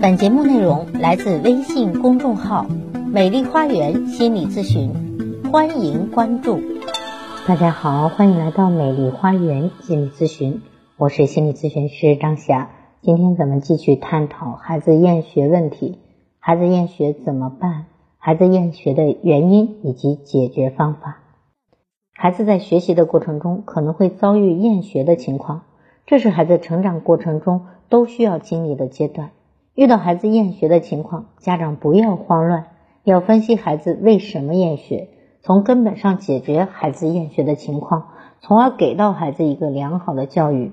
[0.00, 2.64] 本节目内容来自微信公众号
[3.12, 4.92] “美丽花园心理咨询”，
[5.50, 6.60] 欢迎关注。
[7.48, 10.62] 大家好，欢迎来到美丽花园心理咨询，
[10.98, 12.70] 我是心理咨询师张霞。
[13.02, 15.98] 今天咱们继续探讨孩子厌学问题，
[16.38, 17.86] 孩子厌学怎么办？
[18.18, 21.18] 孩子厌学的原因以及解决方法。
[22.12, 25.62] 孩子在学习的过程中可能会遭遇厌学的情况，
[26.06, 29.30] 这是孩子成长过程中都需要经历的阶段。
[29.78, 32.66] 遇到孩子厌学的情况，家长不要慌乱，
[33.04, 35.08] 要分析孩子为什么厌学，
[35.40, 38.08] 从根本上解决孩子厌学的情况，
[38.40, 40.72] 从而给到孩子一个良好的教育。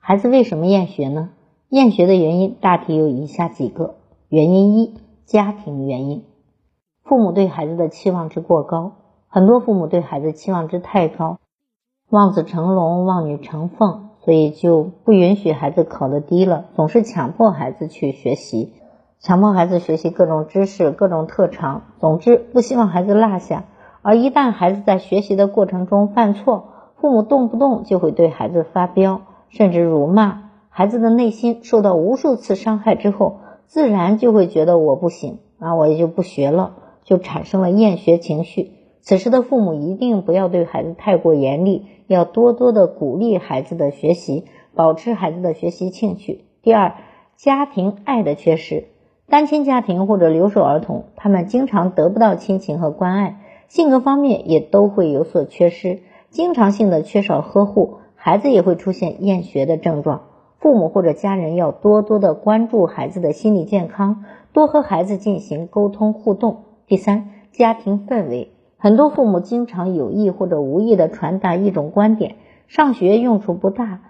[0.00, 1.30] 孩子为什么厌学呢？
[1.68, 3.94] 厌学的原因大体有以下几个：
[4.28, 4.94] 原因一，
[5.26, 6.24] 家庭原因，
[7.04, 8.94] 父母对孩子的期望值过高，
[9.28, 11.38] 很多父母对孩子期望值太高，
[12.10, 14.09] 望子成龙，望女成凤。
[14.24, 18.72] 所以就不允许孩子考得低了，总是强迫孩子去学习，
[19.18, 23.64] 强迫孩子学习各种知识、各种特长，总之不希望孩子落下。
[24.02, 30.50] 而一旦孩子在学习的过程中犯错，父母动不动就会对孩子发飙，甚至辱骂。
[30.68, 36.72] 孩子的内心受到无数次伤害之后，自然就会觉得我不行那，我也就不学了，
[37.04, 38.72] 就产生了厌学情绪。
[39.02, 46.44] 此时的父母一定不要对孩子太过严厉，要多多的鼓励孩子的学习，保持孩子的学习兴趣。
[46.62, 46.94] 第二，
[47.36, 48.88] 家庭爱的缺失，
[49.26, 60.22] 单亲家庭或者留守儿童，他们经常得不到亲情和关爱，性格方面也都会有所缺失，经常性的缺少呵护，孩子也会出现厌学的症状。
[60.58, 66.64] 父母或者家人要多多的关注孩子的心理健康，多和孩子进行沟通互动。
[66.86, 68.50] 第三，家庭氛围。
[68.82, 72.36] 很多父母经常有意或者无意的传达一种观点：
[72.66, 74.00] 上学用处不大，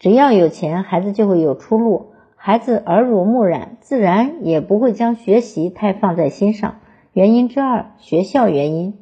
[0.00, 2.06] 只要有钱，孩子就会有出路。
[2.34, 6.78] 孩子耳濡目染，自然也不会将学习太放在心上。
[7.12, 8.94] 原因之二，学校原因，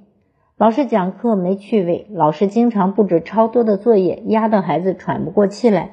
[0.58, 5.92] 老师讲课没趣味，老师经常布置超多的作业，压得孩子喘不过气来，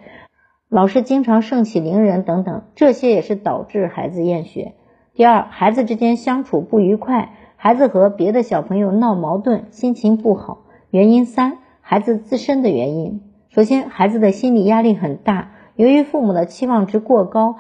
[0.67, 4.73] 老师经常盛气凌人等等，这些也是导致孩子厌学。
[5.13, 7.29] 第二，孩子之间相处不愉快。
[7.63, 10.63] 孩子和别的小朋友闹矛盾，心情不好。
[10.89, 13.21] 原因三，孩子自身的原因。
[13.49, 17.57] 首先，孩子的心理压力很大，由于父母的期望值过高，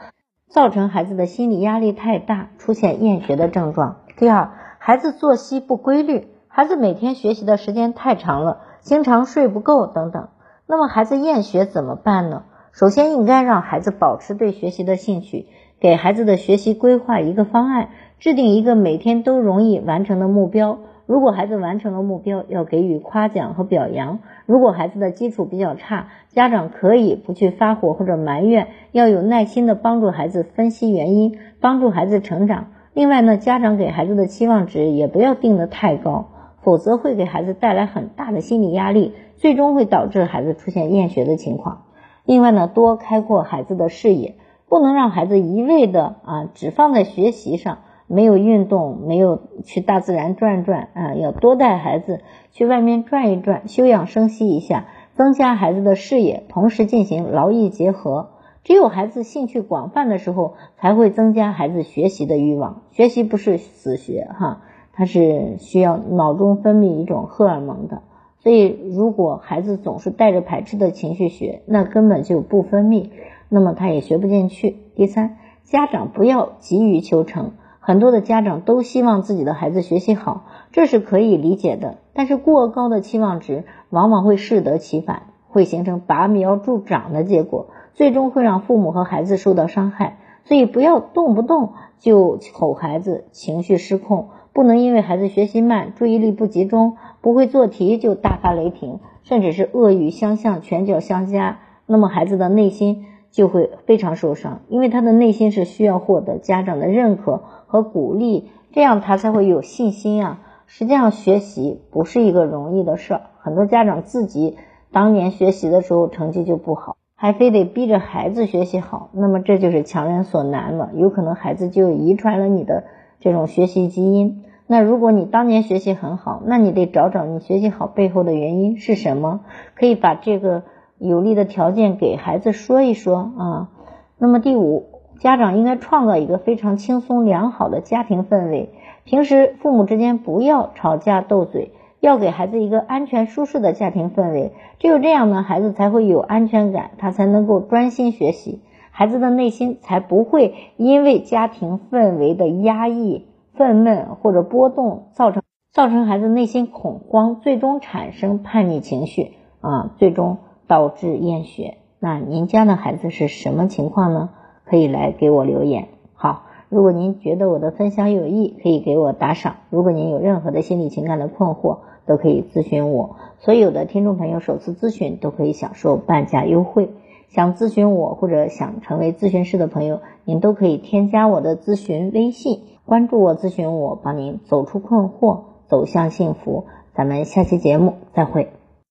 [0.49, 3.97] 造成孩子的心理压力太大，出现厌学的症状。
[4.17, 10.29] 第二，孩子作息不规律，孩子每天学习的时间太长了，经常睡不够等等。
[10.65, 12.45] 那么，孩子厌学怎么办呢？
[12.71, 15.45] 首先，应该让孩子保持对学习的兴趣，
[15.79, 17.89] 给孩子的学习规划一个方案。
[18.21, 20.77] 制定一个每天都容易完成的目标。
[21.07, 24.19] 如果孩子完成了目标，要给予夸奖和表扬。
[24.45, 32.67] 如果孩子的基础比较差，家长可以不去发火或者埋怨，要有耐心的帮助孩子分析原因，帮助孩子成长。
[32.93, 36.27] 另外呢，家长给孩子的期望值也不要定得太高，
[36.61, 41.85] 否则会给孩子带来很大的心理压力，最终会导致孩子出现厌学的情况。
[42.23, 44.35] 另外呢，多开阔孩子的视野，
[44.69, 47.79] 不能让孩子一味的啊只放在学习上。
[48.11, 52.19] 没有运动，没有去大自然转转啊，要多带孩子
[52.51, 58.29] 去外面转一转，休养生息一下，增加孩子的视野，同时进行劳逸结合。
[58.63, 62.83] 只有孩子兴趣广泛的时候，才会增加孩子学习的欲望。
[62.91, 64.61] 学习不是死学哈，
[64.93, 68.03] 它是需要脑中分泌一种荷尔蒙的。
[68.43, 73.09] 所以，如果孩子总是带着排斥的情绪学，那根本就不分泌，
[73.49, 74.77] 那么他也学不进去。
[74.95, 77.51] 第三，家长不要急于求成。
[77.83, 81.97] 很多的家长都希望自己的孩子学习好，这是可以理解的。
[82.13, 90.19] 但是过高的期望值往往会适得其反，会形成拔苗助长的结果，最终会让父母和孩子受到伤害。
[90.43, 107.41] 所以不要动不动就吼孩子，情绪失控，不能因为孩子学习慢、注意力不集中、不会做题就大发雷霆，甚至是恶语相向、拳脚相加，那么孩子的内心就会非常受伤，因为他的内心是需要获得家长的认可。
[107.65, 110.41] 和鼓励，这样他才会有信心啊。
[110.65, 113.21] 实际上，学习不是一个容易的事儿。
[113.39, 114.57] 很多家长自己
[114.91, 120.89] 当年学习的时候成绩就不好，还非得逼着孩子学习好，那么这就是强人所难了。
[120.95, 122.83] 有可能孩子就遗传了你的
[123.21, 124.43] 这种学习基因。
[124.67, 129.45] 那如果你当年学习很好，那你得找找你学习好背后的原因是什么，
[129.75, 130.63] 可以把这个
[131.01, 133.69] 有利的条件给孩子说一说啊。
[134.17, 134.85] 那么第五。
[135.19, 138.71] 家长应该创造一个非常轻松良好的家庭氛围。
[139.03, 144.51] 平时父母之间不要吵架斗嘴，要给孩子一个安全舒适的家庭氛围。
[144.79, 148.61] 只有这样呢，孩子才会有安全感，他才能够专心学习。
[148.89, 160.39] 孩子的内心才不会因为家庭氛围的压抑、愤懑或者波动，造成造成孩子内心恐慌，最终产生叛逆情绪啊，最终
[160.71, 161.79] 导致厌学。
[161.99, 164.29] 那您家的孩子是什么情况呢？
[164.63, 165.89] 可以来给我留言。
[166.13, 169.57] 好，如果您觉得我的分享有益，可以给我打赏。
[169.69, 173.17] 如果您有任何的心理情感的困惑，都可以咨询我。
[173.39, 176.91] 所有的听众朋友首次咨询都可以享受半价优惠。
[177.27, 186.63] 想咨询我或者想成为咨询师的朋友，您都可以添加我的咨询微信，关注我，咨询我，帮您走出困惑，走向幸福。
[186.95, 188.60] 咱们下期节目再会。